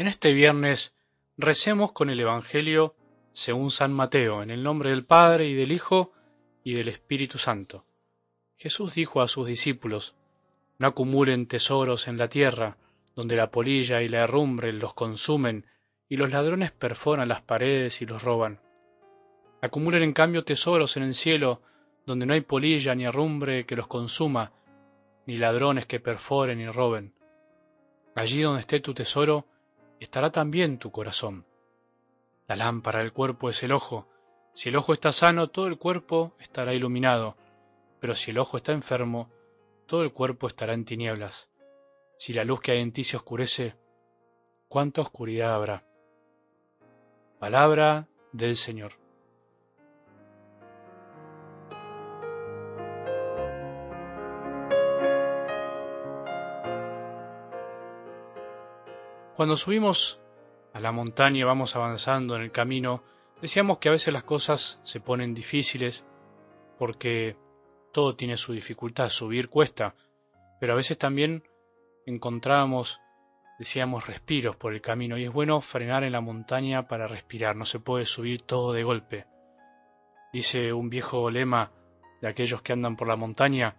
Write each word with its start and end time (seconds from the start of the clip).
En 0.00 0.06
este 0.06 0.32
viernes 0.32 0.96
recemos 1.36 1.92
con 1.92 2.08
el 2.08 2.18
Evangelio 2.18 2.94
según 3.34 3.70
San 3.70 3.92
Mateo, 3.92 4.42
en 4.42 4.50
el 4.50 4.62
nombre 4.62 4.88
del 4.88 5.04
Padre 5.04 5.46
y 5.46 5.52
del 5.52 5.72
Hijo 5.72 6.14
y 6.64 6.72
del 6.72 6.88
Espíritu 6.88 7.36
Santo. 7.36 7.84
Jesús 8.56 8.94
dijo 8.94 9.20
a 9.20 9.28
sus 9.28 9.46
discípulos, 9.46 10.14
No 10.78 10.86
acumulen 10.86 11.46
tesoros 11.46 12.08
en 12.08 12.16
la 12.16 12.28
tierra, 12.28 12.78
donde 13.14 13.36
la 13.36 13.50
polilla 13.50 14.00
y 14.00 14.08
la 14.08 14.20
herrumbre 14.20 14.72
los 14.72 14.94
consumen 14.94 15.66
y 16.08 16.16
los 16.16 16.30
ladrones 16.30 16.72
perforan 16.72 17.28
las 17.28 17.42
paredes 17.42 18.00
y 18.00 18.06
los 18.06 18.22
roban. 18.22 18.58
Acumulen 19.60 20.02
en 20.02 20.14
cambio 20.14 20.44
tesoros 20.44 20.96
en 20.96 21.02
el 21.02 21.12
cielo, 21.12 21.60
donde 22.06 22.24
no 22.24 22.32
hay 22.32 22.40
polilla 22.40 22.94
ni 22.94 23.04
herrumbre 23.04 23.66
que 23.66 23.76
los 23.76 23.86
consuma, 23.86 24.50
ni 25.26 25.36
ladrones 25.36 25.84
que 25.84 26.00
perforen 26.00 26.58
y 26.58 26.70
roben. 26.70 27.12
Allí 28.14 28.40
donde 28.40 28.60
esté 28.60 28.80
tu 28.80 28.94
tesoro, 28.94 29.44
estará 30.04 30.30
también 30.30 30.78
tu 30.78 30.90
corazón. 30.90 31.46
La 32.48 32.56
lámpara 32.56 32.98
del 32.98 33.12
cuerpo 33.12 33.48
es 33.48 33.62
el 33.62 33.72
ojo. 33.72 34.08
Si 34.52 34.70
el 34.70 34.76
ojo 34.76 34.92
está 34.92 35.12
sano, 35.12 35.48
todo 35.48 35.66
el 35.66 35.78
cuerpo 35.78 36.34
estará 36.40 36.74
iluminado, 36.74 37.36
pero 38.00 38.14
si 38.14 38.32
el 38.32 38.38
ojo 38.38 38.56
está 38.56 38.72
enfermo, 38.72 39.30
todo 39.86 40.02
el 40.02 40.12
cuerpo 40.12 40.48
estará 40.48 40.74
en 40.74 40.84
tinieblas. 40.84 41.48
Si 42.16 42.32
la 42.32 42.44
luz 42.44 42.60
que 42.60 42.72
hay 42.72 42.80
en 42.80 42.92
ti 42.92 43.04
se 43.04 43.16
oscurece, 43.16 43.76
¿cuánta 44.68 45.02
oscuridad 45.02 45.54
habrá? 45.54 45.84
Palabra 47.38 48.08
del 48.32 48.56
Señor. 48.56 48.92
Cuando 59.40 59.56
subimos 59.56 60.20
a 60.74 60.80
la 60.80 60.92
montaña 60.92 61.38
y 61.38 61.44
vamos 61.44 61.74
avanzando 61.74 62.36
en 62.36 62.42
el 62.42 62.52
camino, 62.52 63.02
decíamos 63.40 63.78
que 63.78 63.88
a 63.88 63.92
veces 63.92 64.12
las 64.12 64.22
cosas 64.22 64.82
se 64.84 65.00
ponen 65.00 65.32
difíciles 65.32 66.04
porque 66.78 67.38
todo 67.90 68.16
tiene 68.16 68.36
su 68.36 68.52
dificultad, 68.52 69.08
subir 69.08 69.48
cuesta, 69.48 69.94
pero 70.60 70.74
a 70.74 70.76
veces 70.76 70.98
también 70.98 71.48
encontramos, 72.04 73.00
decíamos, 73.58 74.06
respiros 74.06 74.56
por 74.56 74.74
el 74.74 74.82
camino 74.82 75.16
y 75.16 75.24
es 75.24 75.32
bueno 75.32 75.62
frenar 75.62 76.04
en 76.04 76.12
la 76.12 76.20
montaña 76.20 76.86
para 76.86 77.08
respirar, 77.08 77.56
no 77.56 77.64
se 77.64 77.80
puede 77.80 78.04
subir 78.04 78.42
todo 78.42 78.74
de 78.74 78.82
golpe. 78.82 79.24
Dice 80.34 80.74
un 80.74 80.90
viejo 80.90 81.30
lema 81.30 81.72
de 82.20 82.28
aquellos 82.28 82.60
que 82.60 82.74
andan 82.74 82.94
por 82.94 83.08
la 83.08 83.16
montaña 83.16 83.74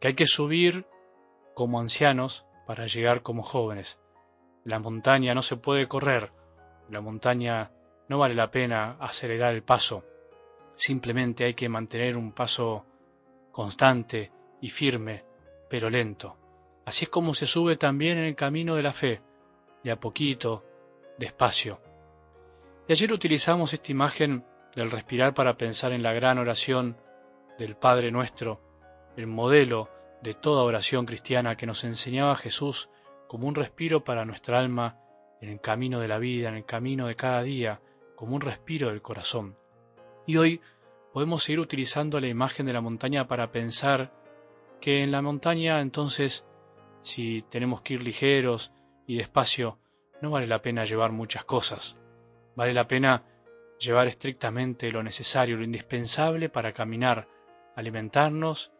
que 0.00 0.08
hay 0.08 0.14
que 0.14 0.26
subir 0.26 0.86
como 1.54 1.78
ancianos 1.78 2.46
para 2.66 2.86
llegar 2.86 3.20
como 3.20 3.42
jóvenes 3.42 4.00
la 4.64 4.78
montaña 4.78 5.34
no 5.34 5.42
se 5.42 5.56
puede 5.56 5.88
correr, 5.88 6.32
la 6.90 7.00
montaña 7.00 7.70
no 8.08 8.18
vale 8.18 8.34
la 8.34 8.50
pena 8.50 8.96
acelerar 9.00 9.54
el 9.54 9.62
paso, 9.62 10.04
simplemente 10.74 11.44
hay 11.44 11.54
que 11.54 11.68
mantener 11.68 12.16
un 12.16 12.32
paso 12.32 12.84
constante 13.52 14.32
y 14.60 14.70
firme, 14.70 15.24
pero 15.68 15.90
lento. 15.90 16.36
Así 16.84 17.04
es 17.04 17.10
como 17.10 17.34
se 17.34 17.46
sube 17.46 17.76
también 17.76 18.18
en 18.18 18.24
el 18.24 18.34
camino 18.34 18.74
de 18.74 18.82
la 18.82 18.92
fe, 18.92 19.22
de 19.82 19.90
a 19.90 20.00
poquito, 20.00 20.64
despacio. 21.18 21.80
Y 22.88 22.92
ayer 22.92 23.12
utilizamos 23.12 23.72
esta 23.72 23.92
imagen 23.92 24.44
del 24.74 24.90
respirar 24.90 25.34
para 25.34 25.56
pensar 25.56 25.92
en 25.92 26.02
la 26.02 26.12
gran 26.12 26.38
oración 26.38 26.96
del 27.58 27.76
Padre 27.76 28.10
nuestro, 28.10 28.60
el 29.16 29.26
modelo 29.26 29.88
de 30.22 30.34
toda 30.34 30.64
oración 30.64 31.06
cristiana 31.06 31.56
que 31.56 31.66
nos 31.66 31.84
enseñaba 31.84 32.34
Jesús 32.36 32.90
como 33.28 33.48
un 33.48 33.54
respiro 33.54 34.04
para 34.04 34.24
nuestra 34.24 34.58
alma 34.58 34.98
en 35.40 35.50
el 35.50 35.60
camino 35.60 36.00
de 36.00 36.08
la 36.08 36.18
vida, 36.18 36.48
en 36.48 36.56
el 36.56 36.64
camino 36.64 37.06
de 37.06 37.16
cada 37.16 37.42
día, 37.42 37.80
como 38.16 38.34
un 38.34 38.40
respiro 38.40 38.88
del 38.88 39.02
corazón. 39.02 39.56
Y 40.26 40.36
hoy 40.36 40.60
podemos 41.12 41.42
seguir 41.42 41.60
utilizando 41.60 42.20
la 42.20 42.28
imagen 42.28 42.66
de 42.66 42.72
la 42.72 42.80
montaña 42.80 43.26
para 43.26 43.50
pensar 43.50 44.12
que 44.80 45.02
en 45.02 45.12
la 45.12 45.22
montaña 45.22 45.80
entonces, 45.80 46.44
si 47.02 47.42
tenemos 47.42 47.82
que 47.82 47.94
ir 47.94 48.02
ligeros 48.02 48.72
y 49.06 49.16
despacio, 49.16 49.78
no 50.20 50.30
vale 50.30 50.46
la 50.46 50.62
pena 50.62 50.84
llevar 50.84 51.12
muchas 51.12 51.44
cosas. 51.44 51.98
Vale 52.56 52.72
la 52.72 52.86
pena 52.86 53.24
llevar 53.78 54.08
estrictamente 54.08 54.90
lo 54.90 55.02
necesario, 55.02 55.56
lo 55.56 55.64
indispensable 55.64 56.48
para 56.48 56.72
caminar, 56.72 57.28
alimentarnos 57.76 58.72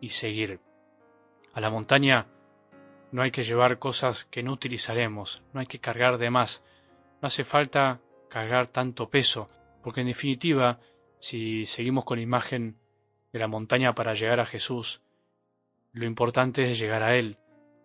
y 0.00 0.10
seguir. 0.10 0.60
A 1.52 1.60
la 1.60 1.70
montaña 1.70 2.26
no 3.12 3.22
hay 3.22 3.30
que 3.30 3.44
llevar 3.44 3.78
cosas 3.78 4.24
que 4.24 4.42
no 4.42 4.52
utilizaremos, 4.52 5.42
no 5.52 5.60
hay 5.60 5.66
que 5.66 5.80
cargar 5.80 6.18
de 6.18 6.30
más, 6.30 6.64
no 7.20 7.26
hace 7.26 7.44
falta 7.44 8.00
cargar 8.28 8.66
tanto 8.66 9.08
peso, 9.08 9.48
porque 9.82 10.02
en 10.02 10.08
definitiva, 10.08 10.80
si 11.18 11.66
seguimos 11.66 12.04
con 12.04 12.18
la 12.18 12.22
imagen 12.22 12.76
de 13.32 13.38
la 13.38 13.48
montaña 13.48 13.94
para 13.94 14.14
llegar 14.14 14.40
a 14.40 14.46
Jesús, 14.46 15.02
lo 15.92 16.04
importante 16.04 16.70
es 16.70 16.78
llegar 16.78 17.02
a 17.02 17.16
Él. 17.16 17.38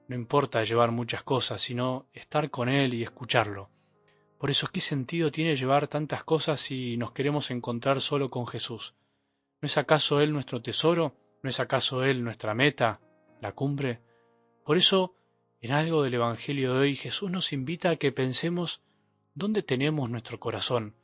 No 0.08 0.16
importa 0.16 0.64
llevar 0.64 0.92
muchas 0.92 1.24
cosas, 1.24 1.62
sino 1.62 2.06
estar 2.14 2.50
con 2.50 2.68
Él 2.70 2.94
y 2.94 3.04
escucharlo. 3.04 3.70
Por 4.38 4.52
eso, 4.52 4.68
¿qué 4.68 4.82
sentido 4.82 5.32
tiene 5.32 5.56
llevar 5.56 5.88
tantas 5.88 6.24
cosas 6.26 6.60
si 6.60 6.98
nos 6.98 7.14
queremos 7.14 7.50
encontrar 7.50 8.02
solo 8.02 8.30
con 8.30 8.46
Jesús? 8.46 8.94
¿No 9.62 9.68
es 9.68 9.78
acaso 9.78 10.20
Él 10.20 10.34
nuestro 10.34 10.62
tesoro? 10.62 11.16
¿No 11.42 11.50
es 11.50 11.62
acaso 11.62 12.04
Él 12.04 12.24
nuestra 12.24 12.54
meta, 12.54 13.00
la 13.40 13.54
cumbre? 13.54 14.02
Por 14.64 14.78
eso, 14.78 15.14
en 15.62 15.74
algo 15.74 16.04
del 16.04 16.14
Evangelio 16.14 16.74
de 16.74 16.80
hoy, 16.80 16.96
Jesús 16.96 17.30
nos 17.30 17.52
invita 17.52 17.90
a 17.90 17.96
que 17.98 18.14
pensemos 18.14 18.82
dónde 19.36 19.62
tenemos 19.62 20.10
nuestro 20.10 20.40
corazón, 20.40 20.96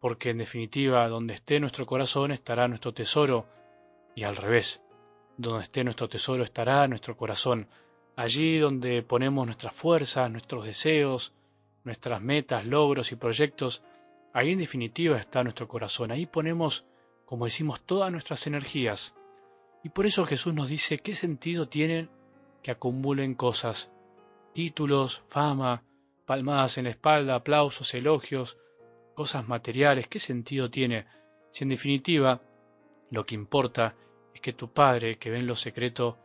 porque 0.00 0.30
en 0.30 0.38
definitiva, 0.38 1.06
donde 1.08 1.34
esté 1.34 1.60
nuestro 1.60 1.84
corazón 1.84 2.30
estará 2.30 2.68
nuestro 2.68 2.94
tesoro, 2.94 3.46
y 4.14 4.22
al 4.24 4.36
revés, 4.36 4.80
donde 5.36 5.64
esté 5.64 5.84
nuestro 5.84 6.08
tesoro 6.08 6.42
estará 6.42 6.88
nuestro 6.88 7.18
corazón, 7.18 7.68
allí 8.16 8.58
donde 8.58 9.02
ponemos 9.02 9.44
nuestras 9.44 9.74
fuerzas, 9.74 10.30
nuestros 10.30 10.64
deseos, 10.64 11.34
nuestras 11.84 12.22
metas, 12.22 12.64
logros 12.64 13.12
y 13.12 13.16
proyectos, 13.16 13.82
ahí 14.32 14.52
en 14.52 14.58
definitiva 14.58 15.18
está 15.18 15.42
nuestro 15.42 15.68
corazón, 15.68 16.12
ahí 16.12 16.24
ponemos, 16.24 16.86
como 17.26 17.44
decimos, 17.44 17.82
todas 17.82 18.10
nuestras 18.10 18.46
energías. 18.46 19.14
Y 19.84 19.90
por 19.90 20.06
eso 20.06 20.24
Jesús 20.24 20.54
nos 20.54 20.70
dice 20.70 20.98
qué 20.98 21.14
sentido 21.14 21.68
tiene 21.68 22.08
que 22.66 22.72
acumulen 22.72 23.36
cosas, 23.36 23.92
títulos, 24.52 25.22
fama, 25.28 25.84
palmadas 26.26 26.78
en 26.78 26.86
la 26.86 26.90
espalda, 26.90 27.36
aplausos, 27.36 27.94
elogios, 27.94 28.58
cosas 29.14 29.46
materiales, 29.46 30.08
¿qué 30.08 30.18
sentido 30.18 30.68
tiene 30.68 31.06
si 31.52 31.62
en 31.62 31.70
definitiva 31.70 32.42
lo 33.12 33.24
que 33.24 33.36
importa 33.36 33.94
es 34.34 34.40
que 34.40 34.52
tu 34.52 34.72
Padre, 34.72 35.16
que 35.16 35.30
ve 35.30 35.38
en 35.38 35.46
lo 35.46 35.54
secreto, 35.54 36.18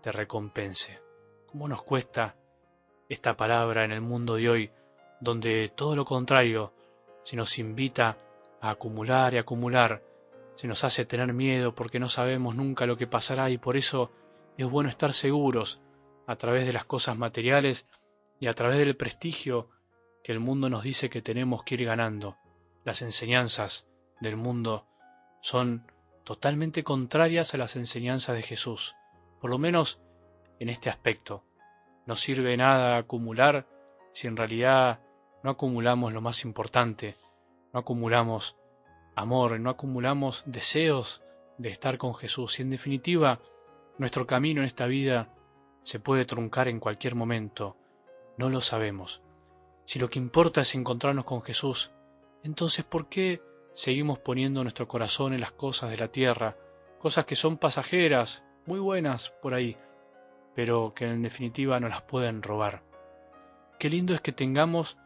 te 0.00 0.10
recompense? 0.10 0.98
¿Cómo 1.44 1.68
nos 1.68 1.82
cuesta 1.82 2.36
esta 3.10 3.36
palabra 3.36 3.84
en 3.84 3.92
el 3.92 4.00
mundo 4.00 4.36
de 4.36 4.48
hoy, 4.48 4.70
donde 5.20 5.70
todo 5.76 5.94
lo 5.94 6.06
contrario 6.06 6.72
se 7.22 7.36
nos 7.36 7.58
invita 7.58 8.16
a 8.62 8.70
acumular 8.70 9.34
y 9.34 9.36
acumular, 9.36 10.02
se 10.54 10.66
nos 10.66 10.84
hace 10.84 11.04
tener 11.04 11.34
miedo 11.34 11.74
porque 11.74 12.00
no 12.00 12.08
sabemos 12.08 12.54
nunca 12.54 12.86
lo 12.86 12.96
que 12.96 13.06
pasará 13.06 13.50
y 13.50 13.58
por 13.58 13.76
eso 13.76 14.10
es 14.58 14.70
bueno 14.70 14.88
estar 14.88 15.12
seguros 15.12 15.80
a 16.26 16.36
través 16.36 16.66
de 16.66 16.72
las 16.72 16.84
cosas 16.84 17.16
materiales 17.16 17.88
y 18.38 18.46
a 18.46 18.54
través 18.54 18.78
del 18.78 18.96
prestigio 18.96 19.68
que 20.22 20.32
el 20.32 20.40
mundo 20.40 20.68
nos 20.68 20.82
dice 20.82 21.10
que 21.10 21.22
tenemos 21.22 21.64
que 21.64 21.74
ir 21.74 21.84
ganando. 21.84 22.36
Las 22.84 23.02
enseñanzas 23.02 23.88
del 24.20 24.36
mundo 24.36 24.86
son 25.40 25.86
totalmente 26.24 26.84
contrarias 26.84 27.54
a 27.54 27.58
las 27.58 27.76
enseñanzas 27.76 28.36
de 28.36 28.42
Jesús, 28.42 28.94
por 29.40 29.50
lo 29.50 29.58
menos 29.58 30.00
en 30.60 30.68
este 30.68 30.90
aspecto. 30.90 31.44
No 32.06 32.16
sirve 32.16 32.56
nada 32.56 32.96
acumular 32.96 33.66
si 34.12 34.28
en 34.28 34.36
realidad 34.36 35.00
no 35.42 35.50
acumulamos 35.50 36.12
lo 36.12 36.20
más 36.20 36.44
importante, 36.44 37.16
no 37.72 37.80
acumulamos 37.80 38.56
amor, 39.16 39.58
no 39.58 39.70
acumulamos 39.70 40.44
deseos 40.46 41.22
de 41.58 41.70
estar 41.70 41.98
con 41.98 42.14
Jesús. 42.14 42.58
Y 42.58 42.62
en 42.62 42.70
definitiva, 42.70 43.40
nuestro 43.98 44.26
camino 44.26 44.60
en 44.60 44.66
esta 44.66 44.86
vida 44.86 45.28
se 45.82 46.00
puede 46.00 46.24
truncar 46.24 46.68
en 46.68 46.80
cualquier 46.80 47.14
momento, 47.14 47.76
no 48.38 48.48
lo 48.48 48.60
sabemos. 48.60 49.22
Si 49.84 49.98
lo 49.98 50.08
que 50.08 50.18
importa 50.18 50.60
es 50.60 50.74
encontrarnos 50.74 51.24
con 51.24 51.42
Jesús, 51.42 51.92
entonces 52.42 52.84
¿por 52.84 53.08
qué 53.08 53.42
seguimos 53.74 54.18
poniendo 54.18 54.62
nuestro 54.62 54.88
corazón 54.88 55.32
en 55.32 55.40
las 55.40 55.52
cosas 55.52 55.90
de 55.90 55.98
la 55.98 56.08
tierra, 56.08 56.56
cosas 56.98 57.24
que 57.24 57.36
son 57.36 57.58
pasajeras, 57.58 58.44
muy 58.66 58.80
buenas 58.80 59.30
por 59.42 59.54
ahí, 59.54 59.76
pero 60.54 60.92
que 60.94 61.06
en 61.06 61.22
definitiva 61.22 61.80
no 61.80 61.88
las 61.88 62.02
pueden 62.02 62.42
robar? 62.42 62.82
Qué 63.78 63.90
lindo 63.90 64.14
es 64.14 64.20
que 64.20 64.32
tengamos 64.32 64.98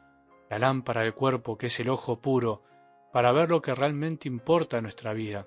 la 0.51 0.59
lámpara 0.59 1.03
del 1.03 1.15
cuerpo, 1.15 1.57
que 1.57 1.67
es 1.67 1.81
el 1.81 1.89
ojo 1.89 2.21
puro, 2.21 2.63
para 3.13 3.33
ver 3.33 3.49
lo 3.49 3.63
que 3.63 3.75
realmente 3.75 4.29
importa 4.29 4.77
en 4.77 4.83
nuestra 4.83 5.15
vida, 5.15 5.47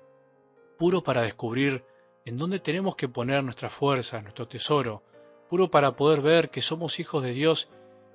puro 0.78 1.02
para 1.02 1.22
descubrir 1.22 1.84
en 2.24 2.36
dónde 2.36 2.58
tenemos 2.58 2.96
que 2.96 3.08
poner 3.08 3.42
nuestra 3.42 3.70
fuerza, 3.70 4.20
nuestro 4.20 4.46
tesoro, 4.46 5.02
puro 5.48 5.70
para 5.70 5.96
poder 5.96 6.20
ver 6.20 6.50
que 6.50 6.62
somos 6.62 7.00
hijos 7.00 7.22
de 7.22 7.32
Dios 7.32 7.70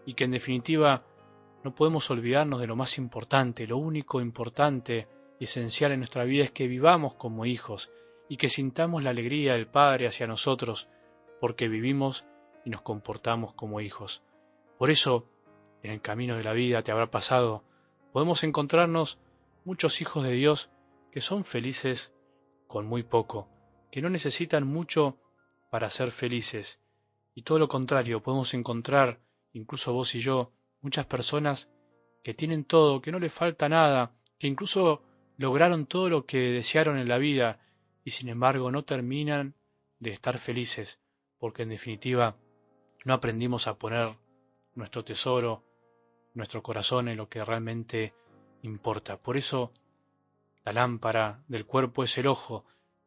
y 0.06 0.14
que 0.14 0.26
en 0.26 0.32
definitiva 0.32 1.04
no 1.64 1.74
podemos 1.74 2.10
olvidarnos 2.12 2.60
de 2.60 2.68
lo 2.68 2.76
más 2.76 2.98
importante, 2.98 3.68
lo 3.68 3.78
único 3.78 4.22
importante 4.22 5.08
y 5.40 5.46
esencial 5.46 5.92
en 5.92 6.00
nuestra 6.00 6.24
vida 6.24 6.44
es 6.44 6.52
que 6.52 6.68
vivamos 6.68 7.16
como 7.16 7.46
hijos 7.46 7.92
y 8.30 8.38
que 8.38 8.50
sintamos 8.50 9.04
la 9.04 9.10
alegría 9.10 9.54
del 9.54 9.68
Padre 9.68 10.08
hacia 10.08 10.28
nosotros, 10.28 10.88
porque 11.42 11.68
vivimos 11.68 12.26
y 12.64 12.70
nos 12.70 12.82
comportamos 12.82 13.54
como 13.54 13.82
hijos. 13.82 14.24
Por 14.78 14.90
eso, 14.90 15.28
en 15.84 15.92
el 15.92 16.02
camino 16.02 16.38
de 16.38 16.44
la 16.44 16.54
vida 16.54 16.84
te 16.84 16.92
habrá 16.92 17.10
pasado, 17.10 17.64
podemos 18.14 18.44
encontrarnos 18.44 19.20
muchos 19.64 20.02
hijos 20.02 20.24
de 20.24 20.34
Dios 20.34 20.70
que 21.12 21.22
son 21.22 21.44
felices 21.44 22.14
con 22.68 22.86
muy 22.86 23.04
poco, 23.04 23.48
que 23.96 24.02
no 24.02 24.10
necesitan 24.10 24.68
mucho 24.68 25.18
para 25.72 25.90
ser 25.90 26.12
felices. 26.12 26.82
Y 27.34 27.44
todo 27.44 27.60
lo 27.60 27.70
contrario, 27.70 28.22
podemos 28.22 28.54
encontrar, 28.54 29.22
incluso 29.54 29.94
vos 29.94 30.14
y 30.16 30.20
yo, 30.20 30.52
muchas 30.82 31.06
personas 31.06 31.72
que 32.22 32.34
tienen 32.34 32.66
todo, 32.66 33.02
que 33.02 33.14
no 33.14 33.20
les 33.20 33.32
falta 33.32 33.70
nada, 33.70 34.12
que 34.38 34.48
incluso 34.48 35.02
lograron 35.38 35.86
todo 35.86 36.10
lo 36.10 36.26
que 36.26 36.40
desearon 36.40 36.98
en 36.98 37.08
la 37.08 37.18
vida 37.18 37.62
y 38.04 38.12
sin 38.12 38.28
embargo 38.28 38.70
no 38.70 38.84
terminan 38.84 39.56
de 40.00 40.12
estar 40.12 40.40
felices, 40.40 41.00
porque 41.38 41.64
en 41.64 41.70
definitiva 41.70 42.36
no 43.06 43.14
aprendimos 43.14 43.66
a 43.68 43.78
poner 43.78 44.18
nuestro 44.74 45.06
tesoro, 45.06 45.64
nuestro 46.34 46.62
corazón 46.62 47.08
en 47.08 47.16
lo 47.16 47.30
que 47.30 47.46
realmente 47.46 48.14
importa. 48.62 49.16
Por 49.16 49.38
eso 49.38 49.72
la 50.66 50.74
lámpara 50.74 51.46
del 51.48 51.66
cuerpo 51.66 52.04
es 52.04 52.18
el 52.18 52.28
ojo. 52.28 52.66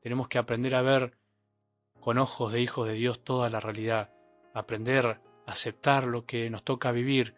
Tenemos 0.08 0.28
que 0.28 0.38
aprender 0.38 0.74
a 0.74 0.80
ver 0.80 1.18
con 2.00 2.16
ojos 2.16 2.50
de 2.50 2.62
hijos 2.62 2.88
de 2.88 2.94
Dios 2.94 3.22
toda 3.22 3.50
la 3.50 3.60
realidad, 3.60 4.08
aprender 4.54 5.04
a 5.04 5.20
aceptar 5.44 6.04
lo 6.04 6.24
que 6.24 6.48
nos 6.48 6.62
toca 6.62 6.92
vivir, 6.92 7.34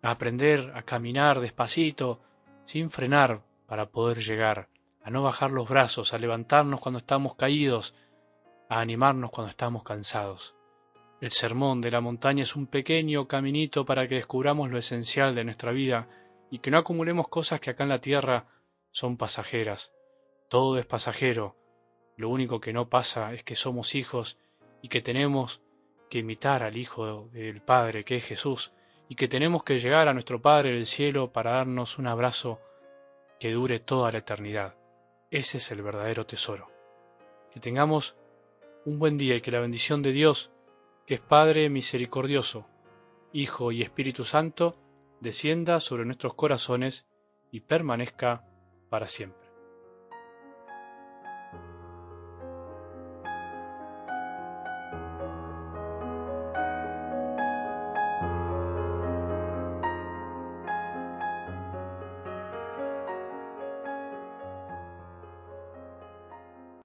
a 0.00 0.12
aprender 0.12 0.72
a 0.74 0.84
caminar 0.84 1.38
despacito, 1.38 2.22
sin 2.64 2.90
frenar, 2.90 3.42
para 3.66 3.90
poder 3.90 4.24
llegar, 4.24 4.70
a 5.02 5.10
no 5.10 5.22
bajar 5.22 5.50
los 5.50 5.68
brazos, 5.68 6.14
a 6.14 6.18
levantarnos 6.18 6.80
cuando 6.80 6.96
estamos 6.96 7.34
caídos, 7.34 7.94
a 8.70 8.80
animarnos 8.80 9.30
cuando 9.30 9.50
estamos 9.50 9.82
cansados. 9.82 10.56
El 11.20 11.28
sermón 11.30 11.82
de 11.82 11.90
la 11.90 12.00
montaña 12.00 12.44
es 12.44 12.56
un 12.56 12.68
pequeño 12.68 13.28
caminito 13.28 13.84
para 13.84 14.08
que 14.08 14.14
descubramos 14.14 14.70
lo 14.70 14.78
esencial 14.78 15.34
de 15.34 15.44
nuestra 15.44 15.72
vida 15.72 16.08
y 16.50 16.60
que 16.60 16.70
no 16.70 16.78
acumulemos 16.78 17.28
cosas 17.28 17.60
que 17.60 17.68
acá 17.68 17.82
en 17.82 17.90
la 17.90 18.00
tierra 18.00 18.46
son 18.92 19.18
pasajeras. 19.18 19.92
Todo 20.48 20.78
es 20.78 20.86
pasajero. 20.86 21.57
Lo 22.18 22.28
único 22.28 22.60
que 22.60 22.72
no 22.72 22.88
pasa 22.88 23.32
es 23.32 23.44
que 23.44 23.54
somos 23.54 23.94
hijos 23.94 24.38
y 24.82 24.88
que 24.88 25.00
tenemos 25.00 25.62
que 26.10 26.18
imitar 26.18 26.64
al 26.64 26.76
Hijo 26.76 27.28
del 27.28 27.62
Padre, 27.62 28.02
que 28.02 28.16
es 28.16 28.24
Jesús, 28.24 28.72
y 29.08 29.14
que 29.14 29.28
tenemos 29.28 29.62
que 29.62 29.78
llegar 29.78 30.08
a 30.08 30.12
nuestro 30.12 30.42
Padre 30.42 30.72
del 30.72 30.84
cielo 30.84 31.32
para 31.32 31.52
darnos 31.52 31.96
un 31.96 32.08
abrazo 32.08 32.58
que 33.38 33.52
dure 33.52 33.78
toda 33.78 34.10
la 34.10 34.18
eternidad. 34.18 34.74
Ese 35.30 35.58
es 35.58 35.70
el 35.70 35.80
verdadero 35.80 36.26
tesoro. 36.26 36.68
Que 37.52 37.60
tengamos 37.60 38.16
un 38.84 38.98
buen 38.98 39.16
día 39.16 39.36
y 39.36 39.40
que 39.40 39.52
la 39.52 39.60
bendición 39.60 40.02
de 40.02 40.10
Dios, 40.10 40.50
que 41.06 41.14
es 41.14 41.20
Padre 41.20 41.70
misericordioso, 41.70 42.66
Hijo 43.32 43.70
y 43.70 43.82
Espíritu 43.82 44.24
Santo, 44.24 44.76
descienda 45.20 45.78
sobre 45.78 46.04
nuestros 46.04 46.34
corazones 46.34 47.06
y 47.52 47.60
permanezca 47.60 48.44
para 48.90 49.06
siempre. 49.06 49.47